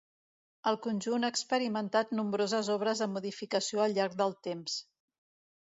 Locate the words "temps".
4.51-4.81